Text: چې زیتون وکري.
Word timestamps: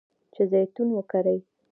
چې 0.33 0.41
زیتون 0.51 0.89
وکري. 0.93 1.37